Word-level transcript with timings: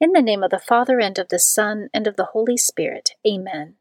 In 0.00 0.12
the 0.12 0.22
name 0.22 0.42
of 0.42 0.50
the 0.50 0.58
Father, 0.58 0.98
and 0.98 1.18
of 1.18 1.28
the 1.28 1.38
Son, 1.38 1.90
and 1.92 2.06
of 2.06 2.16
the 2.16 2.30
Holy 2.32 2.56
Spirit. 2.56 3.10
Amen. 3.26 3.74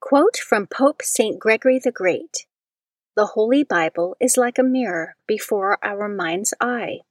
Quote 0.00 0.36
from 0.36 0.66
Pope 0.66 1.02
St. 1.02 1.38
Gregory 1.38 1.78
the 1.78 1.92
Great 1.92 2.46
The 3.14 3.26
Holy 3.26 3.62
Bible 3.62 4.16
is 4.18 4.36
like 4.36 4.58
a 4.58 4.64
mirror 4.64 5.14
before 5.28 5.78
our 5.84 6.08
mind's 6.08 6.52
eye. 6.60 7.02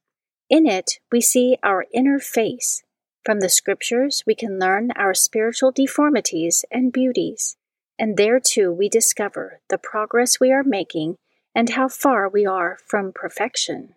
In 0.50 0.68
it, 0.68 1.00
we 1.14 1.22
see 1.22 1.56
our 1.64 1.86
inner 1.94 2.20
face. 2.20 2.84
From 3.24 3.40
the 3.40 3.47
Scriptures, 3.47 4.24
we 4.28 4.36
can 4.36 4.59
learn 4.59 4.92
our 4.97 5.14
spiritual 5.14 5.72
deformities 5.72 6.66
and 6.70 6.92
beauties, 6.92 7.56
and 7.97 8.18
there 8.18 8.42
too 8.42 8.70
we 8.70 8.90
discover 8.90 9.62
the 9.70 9.78
progress 9.78 10.42
we 10.42 10.52
are 10.52 10.62
making 10.62 11.16
and 11.56 11.70
how 11.70 11.88
far 11.88 12.28
we 12.28 12.46
are 12.46 12.78
from 12.86 13.14
perfection. 13.16 13.96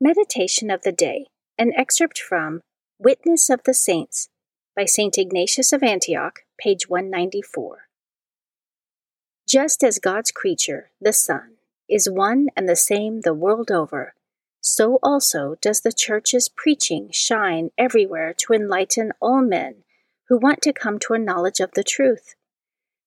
Meditation 0.00 0.72
of 0.72 0.82
the 0.82 0.90
Day, 0.90 1.26
an 1.56 1.72
excerpt 1.76 2.18
from 2.18 2.62
Witness 2.98 3.48
of 3.48 3.62
the 3.62 3.72
Saints 3.72 4.28
by 4.74 4.86
St. 4.86 5.16
Ignatius 5.16 5.72
of 5.72 5.84
Antioch, 5.84 6.40
page 6.58 6.88
194. 6.88 7.86
Just 9.48 9.84
as 9.84 10.00
God's 10.00 10.32
creature, 10.32 10.90
the 11.00 11.12
sun, 11.12 11.58
is 11.88 12.10
one 12.10 12.48
and 12.56 12.68
the 12.68 12.74
same 12.74 13.20
the 13.20 13.32
world 13.32 13.70
over, 13.70 14.14
so 14.60 14.98
also 15.00 15.54
does 15.62 15.82
the 15.82 15.92
Church's 15.92 16.48
preaching 16.48 17.08
shine 17.12 17.70
everywhere 17.78 18.34
to 18.38 18.52
enlighten 18.52 19.12
all 19.20 19.42
men 19.42 19.84
who 20.28 20.36
want 20.36 20.60
to 20.62 20.72
come 20.72 20.98
to 20.98 21.14
a 21.14 21.20
knowledge 21.20 21.60
of 21.60 21.70
the 21.74 21.84
truth. 21.84 22.34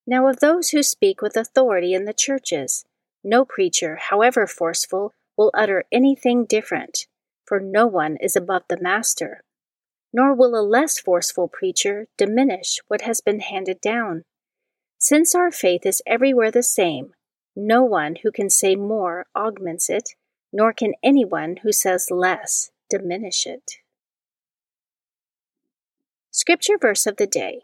Now, 0.06 0.26
of 0.26 0.40
those 0.40 0.70
who 0.70 0.82
speak 0.82 1.20
with 1.20 1.36
authority 1.36 1.92
in 1.92 2.06
the 2.06 2.14
churches, 2.14 2.86
no 3.22 3.44
preacher, 3.44 3.96
however 3.96 4.46
forceful, 4.46 5.12
will 5.38 5.52
utter 5.54 5.84
anything 5.92 6.44
different, 6.44 7.06
for 7.46 7.60
no 7.60 7.86
one 7.86 8.16
is 8.20 8.34
above 8.34 8.64
the 8.68 8.80
master. 8.80 9.44
Nor 10.12 10.34
will 10.34 10.58
a 10.58 10.66
less 10.66 10.98
forceful 10.98 11.48
preacher 11.48 12.08
diminish 12.16 12.80
what 12.88 13.02
has 13.02 13.20
been 13.20 13.40
handed 13.40 13.80
down. 13.80 14.24
Since 14.98 15.34
our 15.34 15.52
faith 15.52 15.86
is 15.86 16.02
everywhere 16.06 16.50
the 16.50 16.62
same, 16.62 17.12
no 17.54 17.84
one 17.84 18.16
who 18.22 18.32
can 18.32 18.50
say 18.50 18.74
more 18.74 19.26
augments 19.36 19.88
it, 19.88 20.10
nor 20.52 20.72
can 20.72 20.94
anyone 21.02 21.58
who 21.62 21.72
says 21.72 22.10
less 22.10 22.70
diminish 22.90 23.46
it. 23.46 23.74
Scripture 26.30 26.78
verse 26.80 27.06
of 27.06 27.16
the 27.16 27.26
day. 27.26 27.62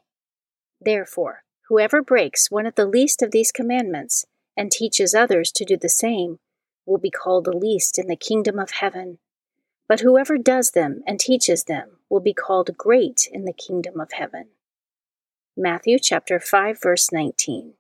Therefore, 0.81 1.43
whoever 1.69 2.03
breaks 2.03 2.51
one 2.51 2.67
of 2.67 2.75
the 2.75 2.87
least 2.87 3.23
of 3.23 3.31
these 3.31 3.51
commandments 3.51 4.27
and 4.57 4.71
teaches 4.71 5.15
others 5.15 5.51
to 5.53 5.65
do 5.65 5.77
the 5.77 5.89
same 5.89 6.39
will 6.87 6.99
be 6.99 7.11
called 7.11 7.45
the 7.45 7.57
least 7.57 7.99
in 7.99 8.07
the 8.07 8.17
kingdom 8.17 8.59
of 8.59 8.71
heaven. 8.73 9.19
But 9.89 10.01
whoever 10.01 10.39
does 10.39 10.71
them 10.71 11.03
and 11.07 11.21
teaches 11.21 11.65
them 11.65 11.99
will 12.09 12.21
be 12.21 12.35
called 12.35 12.77
great 12.77 13.29
in 13.33 13.45
the 13.45 13.53
kingdom 13.53 14.01
of 14.01 14.13
heaven. 14.13 14.49
Matthew 15.57 15.99
chapter 15.99 16.41
5 16.41 16.81
verse 16.83 17.13
19. 17.13 17.75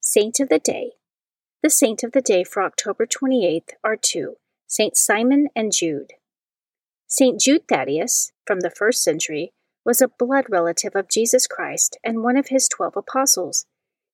Saint 0.00 0.40
of 0.40 0.48
the 0.48 0.58
Day. 0.58 0.92
The 1.62 1.70
saint 1.70 2.02
of 2.02 2.12
the 2.12 2.20
day 2.20 2.44
for 2.44 2.62
October 2.62 3.04
28th 3.06 3.70
are 3.82 3.96
two, 3.96 4.36
Saint 4.66 4.96
Simon 4.96 5.48
and 5.56 5.72
Jude. 5.72 6.12
Saint 7.06 7.40
Jude 7.40 7.66
Thaddeus, 7.68 8.32
from 8.46 8.60
the 8.60 8.70
first 8.70 9.02
century, 9.02 9.52
was 9.84 10.00
a 10.00 10.08
blood 10.08 10.44
relative 10.50 10.94
of 10.94 11.08
Jesus 11.08 11.46
Christ 11.46 11.98
and 12.04 12.22
one 12.22 12.36
of 12.36 12.48
his 12.48 12.68
twelve 12.68 12.96
apostles. 12.96 13.66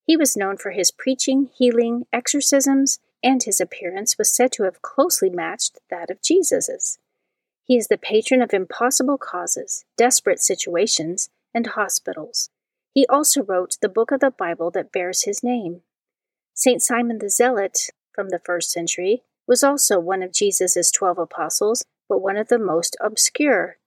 He 0.06 0.16
was 0.16 0.36
known 0.36 0.56
for 0.58 0.70
his 0.70 0.90
preaching, 0.90 1.50
healing, 1.56 2.06
exorcisms, 2.12 2.98
and 3.22 3.42
his 3.42 3.60
appearance 3.60 4.18
was 4.18 4.34
said 4.34 4.52
to 4.52 4.64
have 4.64 4.82
closely 4.82 5.30
matched 5.30 5.78
that 5.90 6.10
of 6.10 6.22
Jesus's. 6.22 6.98
He 7.64 7.78
is 7.78 7.88
the 7.88 7.96
patron 7.96 8.42
of 8.42 8.52
impossible 8.52 9.16
causes, 9.16 9.86
desperate 9.96 10.40
situations, 10.40 11.30
and 11.54 11.68
hospitals. 11.68 12.50
He 12.92 13.06
also 13.08 13.42
wrote 13.42 13.78
the 13.80 13.88
book 13.88 14.10
of 14.10 14.20
the 14.20 14.30
Bible 14.30 14.70
that 14.72 14.92
bears 14.92 15.22
his 15.22 15.42
name. 15.42 15.80
St. 16.52 16.82
Simon 16.82 17.18
the 17.18 17.30
Zealot, 17.30 17.88
from 18.12 18.28
the 18.28 18.38
first 18.38 18.70
century, 18.70 19.22
was 19.46 19.64
also 19.64 19.98
one 19.98 20.22
of 20.22 20.32
Jesus's 20.32 20.90
twelve 20.90 21.18
apostles, 21.18 21.84
but 22.08 22.22
one 22.22 22.36
of 22.36 22.48
the 22.48 22.58
most 22.58 22.96
obscure. 23.00 23.78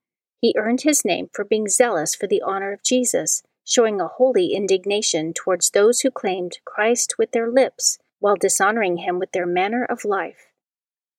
He 0.42 0.56
earned 0.58 0.82
his 0.82 1.06
name 1.06 1.30
for 1.32 1.46
being 1.46 1.68
zealous 1.68 2.16
for 2.16 2.28
the 2.28 2.42
honor 2.42 2.74
of 2.74 2.84
Jesus, 2.84 3.44
showing 3.68 4.00
a 4.00 4.08
holy 4.08 4.54
indignation 4.54 5.34
towards 5.34 5.69
those 5.69 6.00
who 6.00 6.10
claimed 6.10 6.58
Christ 6.64 7.16
with 7.19 7.31
their 7.31 7.52
lips 7.52 8.00
while 8.19 8.38
dishonoring 8.38 8.98
him 8.98 9.19
with 9.19 9.34
their 9.34 9.46
manner 9.46 9.84
of 9.84 10.06
life. 10.06 10.48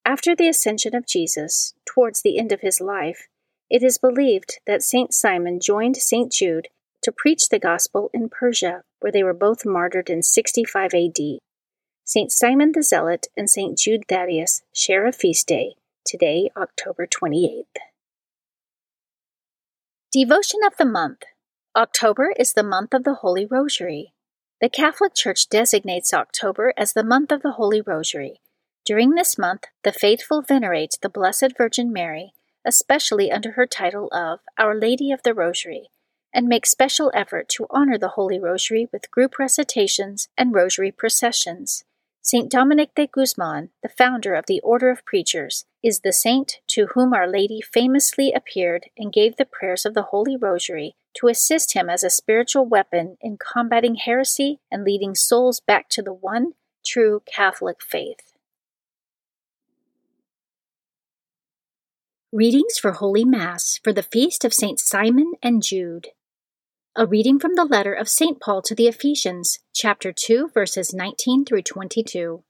After 0.05 0.35
the 0.35 0.49
ascension 0.49 0.95
of 0.95 1.07
Jesus, 1.07 1.75
towards 1.85 2.23
the 2.23 2.39
end 2.39 2.51
of 2.51 2.63
his 2.63 2.81
life, 2.81 3.29
it 3.69 3.83
is 3.83 3.99
believed 3.99 4.61
that 4.67 4.83
St. 4.83 5.13
Simon 5.13 5.61
joined 5.61 5.99
St. 5.99 6.33
Jude 6.33 6.69
to 7.03 7.13
preach 7.13 7.51
the 7.51 7.59
gospel 7.59 8.11
in 8.15 8.31
Persia, 8.31 8.83
where 9.01 9.13
they 9.13 9.23
were 9.23 9.35
both 9.35 9.67
martyred 9.67 10.09
in 10.09 10.23
65 10.23 10.95
AD. 10.95 11.39
St. 12.05 12.33
Simon 12.33 12.73
the 12.73 12.83
Zealot 12.83 13.27
and 13.37 13.51
St. 13.51 13.77
Jude 13.77 14.05
Thaddeus 14.09 14.63
share 14.73 15.07
a 15.07 15.13
feast 15.13 15.47
day, 15.47 15.75
today, 16.03 16.49
October 16.57 17.07
28th. 17.07 17.65
Devotion 20.11 20.61
of 20.67 20.75
the 20.79 20.87
Month 20.87 21.25
October 21.79 22.35
is 22.37 22.55
the 22.55 22.65
month 22.65 22.93
of 22.93 23.05
the 23.05 23.15
Holy 23.15 23.47
Rosary. 23.47 24.13
The 24.61 24.69
Catholic 24.69 25.15
Church 25.15 25.49
designates 25.49 26.13
October 26.13 26.75
as 26.77 26.93
the 26.93 27.05
month 27.05 27.31
of 27.31 27.43
the 27.43 27.53
Holy 27.53 27.81
Rosary. 27.81 28.41
During 28.85 29.15
this 29.15 29.39
month, 29.39 29.67
the 29.85 29.93
faithful 29.93 30.43
venerate 30.43 30.99
the 31.03 31.09
Blessed 31.09 31.57
Virgin 31.57 31.93
Mary, 31.93 32.33
especially 32.65 33.31
under 33.31 33.53
her 33.53 33.65
title 33.65 34.09
of 34.11 34.41
Our 34.59 34.75
Lady 34.75 35.13
of 35.13 35.23
the 35.23 35.33
Rosary, 35.33 35.91
and 36.35 36.49
make 36.49 36.67
special 36.67 37.13
effort 37.15 37.49
to 37.51 37.69
honor 37.71 37.97
the 37.97 38.15
Holy 38.17 38.41
Rosary 38.41 38.89
with 38.93 39.13
group 39.13 39.39
recitations 39.39 40.27
and 40.37 40.53
rosary 40.53 40.91
processions. 40.91 41.85
Saint 42.21 42.51
Dominic 42.51 42.95
de 42.95 43.07
Guzman, 43.07 43.71
the 43.83 43.89
founder 43.89 44.35
of 44.35 44.45
the 44.47 44.61
Order 44.61 44.91
of 44.91 45.05
Preachers, 45.05 45.65
is 45.83 46.01
the 46.01 46.13
saint 46.13 46.61
to 46.67 46.89
whom 46.89 47.15
Our 47.15 47.27
Lady 47.27 47.61
famously 47.61 48.33
appeared 48.33 48.91
and 48.99 49.13
gave 49.13 49.37
the 49.37 49.47
prayers 49.47 49.87
of 49.87 49.95
the 49.95 50.03
Holy 50.03 50.37
Rosary 50.37 50.95
to 51.15 51.29
assist 51.29 51.75
him 51.75 51.89
as 51.89 52.05
a 52.05 52.11
spiritual 52.11 52.67
weapon 52.67 53.17
in 53.21 53.39
combating 53.39 53.95
heresy 53.95 54.61
and 54.71 54.85
leading 54.85 55.15
souls 55.15 55.61
back 55.61 55.89
to 55.91 56.03
the 56.03 56.13
one 56.13 56.53
true 56.85 57.23
Catholic 57.27 57.83
faith. 57.83 58.33
Readings 62.31 62.79
for 62.79 62.93
Holy 62.93 63.25
Mass 63.25 63.81
for 63.83 63.93
the 63.93 64.03
Feast 64.03 64.45
of 64.45 64.53
Saint 64.53 64.79
Simon 64.79 65.33
and 65.43 65.63
Jude. 65.63 66.09
A 66.97 67.07
reading 67.07 67.39
from 67.39 67.55
the 67.55 67.65
letter 67.65 67.93
of 67.93 68.09
St. 68.09 68.41
Paul 68.41 68.61
to 68.63 68.75
the 68.75 68.89
Ephesians, 68.89 69.61
chapter 69.73 70.13
2, 70.13 70.51
verses 70.53 70.93
19 70.93 71.45
through 71.45 71.63
22. 71.63 72.43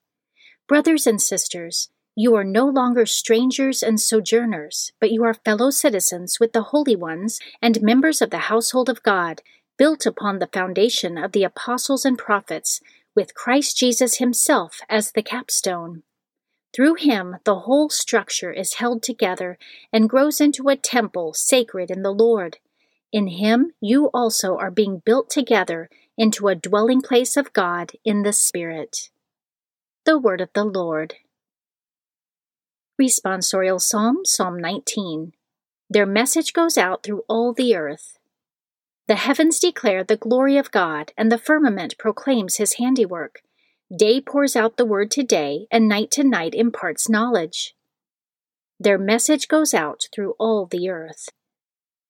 Brothers 0.67 1.06
and 1.06 1.20
sisters, 1.20 1.90
you 2.17 2.35
are 2.35 2.44
no 2.44 2.67
longer 2.67 3.05
strangers 3.05 3.82
and 3.82 4.00
sojourners, 4.00 4.93
but 5.00 5.11
you 5.11 5.23
are 5.25 5.35
fellow 5.35 5.70
citizens 5.70 6.38
with 6.40 6.52
the 6.52 6.62
holy 6.62 6.96
ones 6.96 7.38
and 7.61 7.82
members 7.82 8.23
of 8.23 8.31
the 8.31 8.49
household 8.49 8.88
of 8.88 9.02
God, 9.02 9.43
built 9.76 10.06
upon 10.06 10.38
the 10.38 10.49
foundation 10.50 11.19
of 11.19 11.32
the 11.32 11.44
apostles 11.44 12.06
and 12.06 12.17
prophets, 12.17 12.81
with 13.14 13.34
Christ 13.34 13.76
Jesus 13.76 14.17
himself 14.17 14.81
as 14.88 15.12
the 15.12 15.23
capstone. 15.23 16.05
Through 16.75 16.94
him, 16.94 17.37
the 17.44 17.61
whole 17.61 17.91
structure 17.91 18.52
is 18.52 18.75
held 18.75 19.02
together 19.02 19.58
and 19.93 20.08
grows 20.08 20.41
into 20.41 20.69
a 20.69 20.76
temple 20.76 21.34
sacred 21.34 21.91
in 21.91 22.02
the 22.02 22.12
Lord. 22.12 22.58
In 23.10 23.28
him 23.28 23.72
you 23.81 24.06
also 24.12 24.56
are 24.58 24.70
being 24.70 25.02
built 25.05 25.31
together 25.31 25.88
into 26.19 26.49
a 26.49 26.55
dwelling 26.55 27.00
place 27.00 27.37
of 27.37 27.52
God 27.52 27.93
in 28.05 28.22
the 28.22 28.32
Spirit. 28.32 29.08
The 30.05 30.19
Word 30.19 30.40
of 30.40 30.50
the 30.52 30.64
Lord. 30.64 31.14
Responsorial 33.00 33.81
Psalm, 33.81 34.25
Psalm 34.25 34.58
19. 34.58 35.32
Their 35.88 36.05
message 36.05 36.52
goes 36.52 36.76
out 36.76 37.02
through 37.02 37.22
all 37.28 37.55
the 37.55 37.75
earth. 37.75 38.19
The 39.06 39.14
heavens 39.14 39.58
declare 39.58 40.05
the 40.05 40.16
glory 40.16 40.58
of 40.58 40.70
God, 40.70 41.12
and 41.16 41.32
the 41.32 41.38
firmament 41.38 41.96
proclaims 41.99 42.56
his 42.56 42.75
handiwork. 42.75 43.40
Day 43.96 44.20
pours 44.20 44.55
out 44.55 44.76
the 44.76 44.84
word 44.84 45.10
to 45.12 45.22
day, 45.22 45.66
and 45.70 45.88
night 45.88 46.10
to 46.10 46.25
night 46.25 46.55
imparts 46.55 47.08
knowledge. 47.08 47.75
Their 48.78 48.99
message 48.99 49.49
goes 49.49 49.72
out 49.72 50.02
through 50.12 50.34
all 50.38 50.66
the 50.66 50.90
earth 50.90 51.31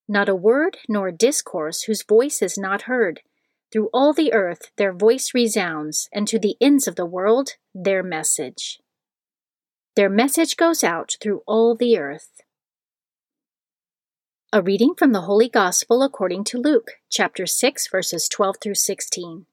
not 0.09 0.29
a 0.29 0.35
word 0.35 0.79
nor 0.89 1.11
discourse 1.11 1.83
whose 1.83 2.03
voice 2.03 2.41
is 2.41 2.57
not 2.57 2.83
heard. 2.83 3.21
Through 3.71 3.91
all 3.93 4.13
the 4.13 4.33
earth 4.33 4.71
their 4.77 4.93
voice 4.93 5.33
resounds, 5.35 6.09
and 6.13 6.27
to 6.29 6.39
the 6.39 6.57
ends 6.61 6.89
of 6.89 6.97
the 6.97 7.05
world 7.05 7.57
their 7.75 8.03
message. 8.03 8.81
Their 9.95 10.09
message 10.09 10.57
goes 10.57 10.83
out 10.83 11.17
through 11.21 11.43
all 11.47 11.77
the 11.77 11.99
earth. 11.99 12.41
A 14.51 14.63
reading 14.63 14.95
from 14.97 15.13
the 15.13 15.23
Holy 15.23 15.49
Gospel 15.49 16.03
according 16.03 16.45
to 16.45 16.59
Luke, 16.59 16.93
chapter 17.11 17.47
6, 17.47 17.89
verses 17.89 18.29
12 18.29 18.57
through 18.63 18.77
16. 18.77 19.45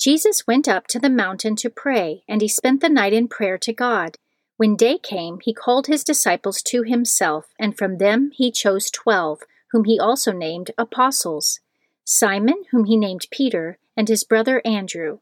Jesus 0.00 0.46
went 0.46 0.66
up 0.66 0.86
to 0.86 0.98
the 0.98 1.10
mountain 1.10 1.56
to 1.56 1.68
pray, 1.68 2.22
and 2.26 2.40
he 2.40 2.48
spent 2.48 2.80
the 2.80 2.88
night 2.88 3.12
in 3.12 3.28
prayer 3.28 3.58
to 3.58 3.72
God. 3.74 4.16
When 4.56 4.76
day 4.76 4.96
came, 4.96 5.40
he 5.42 5.52
called 5.52 5.88
his 5.88 6.04
disciples 6.04 6.62
to 6.62 6.84
himself, 6.84 7.48
and 7.58 7.76
from 7.76 7.98
them 7.98 8.30
he 8.32 8.50
chose 8.50 8.90
twelve 8.90 9.40
whom 9.72 9.84
he 9.84 9.98
also 9.98 10.32
named 10.32 10.70
apostles 10.78 11.60
Simon, 12.04 12.64
whom 12.70 12.86
he 12.86 12.96
named 12.96 13.26
Peter, 13.30 13.78
and 13.94 14.08
his 14.08 14.24
brother 14.24 14.62
Andrew, 14.64 15.18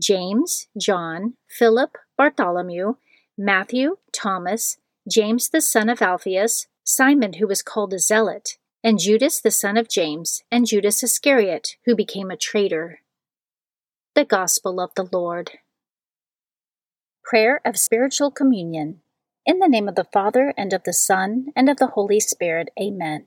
James, 0.00 0.68
John, 0.78 1.34
Philip, 1.46 1.98
Bartholomew, 2.16 2.94
Matthew, 3.36 3.98
Thomas, 4.12 4.78
James 5.06 5.50
the 5.50 5.60
son 5.60 5.90
of 5.90 6.00
Alphaeus, 6.00 6.66
Simon, 6.82 7.34
who 7.34 7.46
was 7.46 7.62
called 7.62 7.92
a 7.92 7.98
zealot, 7.98 8.56
and 8.82 8.98
Judas 8.98 9.40
the 9.40 9.50
son 9.50 9.76
of 9.76 9.88
James, 9.88 10.42
and 10.50 10.66
Judas 10.66 11.02
Iscariot, 11.02 11.76
who 11.84 11.94
became 11.94 12.30
a 12.30 12.36
traitor. 12.36 13.00
The 14.14 14.24
Gospel 14.24 14.80
of 14.80 14.94
the 14.96 15.08
Lord. 15.12 15.52
Prayer 17.22 17.60
of 17.64 17.78
Spiritual 17.78 18.30
Communion. 18.30 19.02
In 19.44 19.58
the 19.58 19.68
name 19.68 19.88
of 19.88 19.94
the 19.94 20.08
Father, 20.10 20.54
and 20.56 20.72
of 20.72 20.84
the 20.84 20.92
Son, 20.92 21.48
and 21.54 21.68
of 21.68 21.76
the 21.76 21.88
Holy 21.88 22.20
Spirit. 22.20 22.70
Amen. 22.80 23.26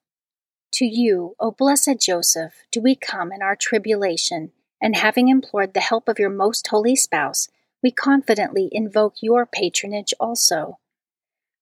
To 0.73 0.85
you, 0.85 1.35
O 1.39 1.51
blessed 1.51 1.99
Joseph, 1.99 2.63
do 2.71 2.81
we 2.81 2.95
come 2.95 3.33
in 3.33 3.41
our 3.41 3.57
tribulation, 3.57 4.51
and 4.81 4.95
having 4.95 5.27
implored 5.27 5.73
the 5.73 5.81
help 5.81 6.07
of 6.07 6.17
your 6.17 6.29
most 6.29 6.67
holy 6.67 6.95
spouse, 6.95 7.49
we 7.83 7.91
confidently 7.91 8.69
invoke 8.71 9.15
your 9.21 9.45
patronage 9.45 10.13
also. 10.19 10.79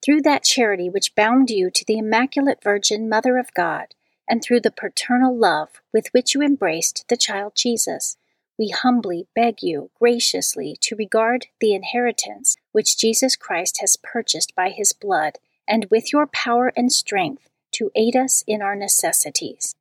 Through 0.03 0.21
that 0.21 0.43
charity 0.43 0.89
which 0.89 1.15
bound 1.15 1.49
you 1.49 1.71
to 1.71 1.83
the 1.85 1.97
Immaculate 1.97 2.63
Virgin 2.63 3.09
Mother 3.09 3.37
of 3.37 3.53
God, 3.53 3.95
and 4.29 4.43
through 4.43 4.61
the 4.61 4.71
paternal 4.71 5.35
love 5.35 5.81
with 5.91 6.09
which 6.11 6.35
you 6.35 6.41
embraced 6.43 7.05
the 7.09 7.17
child 7.17 7.53
Jesus, 7.55 8.15
we 8.59 8.69
humbly 8.69 9.27
beg 9.33 9.63
you 9.63 9.89
graciously 9.99 10.77
to 10.81 10.95
regard 10.95 11.47
the 11.59 11.73
inheritance 11.73 12.57
which 12.73 12.97
Jesus 12.97 13.35
Christ 13.35 13.79
has 13.81 13.97
purchased 13.97 14.53
by 14.55 14.69
his 14.69 14.93
blood, 14.93 15.39
and 15.67 15.87
with 15.89 16.13
your 16.13 16.27
power 16.27 16.71
and 16.75 16.91
strength 16.91 17.48
to 17.73 17.91
aid 17.95 18.15
us 18.15 18.43
in 18.47 18.61
our 18.61 18.75
necessities. 18.75 19.75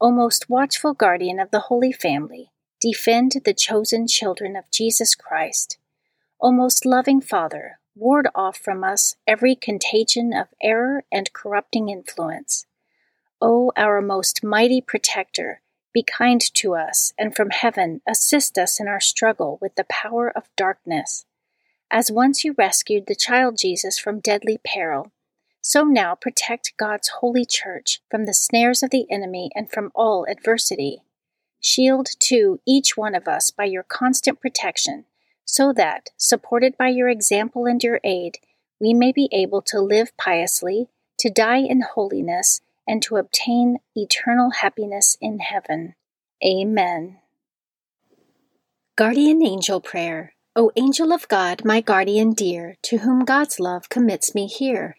O 0.00 0.10
most 0.10 0.50
watchful 0.50 0.94
guardian 0.94 1.38
of 1.40 1.50
the 1.50 1.60
Holy 1.70 1.92
Family, 1.92 2.50
defend 2.80 3.32
the 3.44 3.54
chosen 3.54 4.06
children 4.06 4.56
of 4.56 4.70
Jesus 4.70 5.14
Christ. 5.14 5.78
O 6.40 6.52
most 6.52 6.84
loving 6.84 7.20
Father, 7.20 7.78
ward 7.96 8.28
off 8.34 8.58
from 8.58 8.84
us 8.84 9.16
every 9.26 9.54
contagion 9.54 10.32
of 10.32 10.48
error 10.60 11.04
and 11.10 11.32
corrupting 11.32 11.88
influence. 11.88 12.66
O 13.40 13.72
our 13.76 14.00
most 14.00 14.44
mighty 14.44 14.80
protector, 14.80 15.60
be 15.92 16.02
kind 16.02 16.40
to 16.54 16.74
us, 16.74 17.12
and 17.16 17.36
from 17.36 17.50
heaven 17.50 18.02
assist 18.06 18.58
us 18.58 18.80
in 18.80 18.88
our 18.88 19.00
struggle 19.00 19.58
with 19.62 19.76
the 19.76 19.84
power 19.84 20.28
of 20.28 20.48
darkness. 20.56 21.24
As 21.90 22.10
once 22.10 22.42
you 22.42 22.54
rescued 22.58 23.06
the 23.06 23.14
child 23.14 23.56
Jesus 23.56 23.98
from 23.98 24.18
deadly 24.18 24.58
peril, 24.64 25.12
so 25.66 25.82
now 25.82 26.14
protect 26.14 26.76
God's 26.76 27.08
holy 27.20 27.46
church 27.46 28.02
from 28.10 28.26
the 28.26 28.34
snares 28.34 28.82
of 28.82 28.90
the 28.90 29.06
enemy 29.10 29.50
and 29.54 29.70
from 29.70 29.90
all 29.94 30.26
adversity. 30.28 31.00
Shield, 31.58 32.06
too, 32.18 32.60
each 32.66 32.98
one 32.98 33.14
of 33.14 33.26
us 33.26 33.50
by 33.50 33.64
your 33.64 33.82
constant 33.82 34.42
protection, 34.42 35.06
so 35.46 35.72
that, 35.72 36.10
supported 36.18 36.76
by 36.76 36.88
your 36.88 37.08
example 37.08 37.64
and 37.64 37.82
your 37.82 37.98
aid, 38.04 38.36
we 38.78 38.92
may 38.92 39.10
be 39.10 39.30
able 39.32 39.62
to 39.62 39.80
live 39.80 40.14
piously, 40.18 40.88
to 41.18 41.30
die 41.30 41.62
in 41.62 41.80
holiness, 41.80 42.60
and 42.86 43.02
to 43.02 43.16
obtain 43.16 43.78
eternal 43.96 44.50
happiness 44.50 45.16
in 45.18 45.38
heaven. 45.38 45.94
Amen. 46.46 47.20
Guardian 48.96 49.42
Angel 49.42 49.80
Prayer. 49.80 50.34
O 50.54 50.70
angel 50.76 51.10
of 51.10 51.26
God, 51.28 51.64
my 51.64 51.80
guardian 51.80 52.34
dear, 52.34 52.76
to 52.82 52.98
whom 52.98 53.24
God's 53.24 53.58
love 53.58 53.88
commits 53.88 54.34
me 54.34 54.46
here 54.46 54.98